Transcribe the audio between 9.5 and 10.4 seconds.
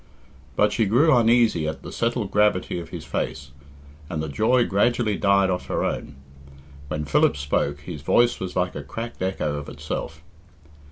of itself.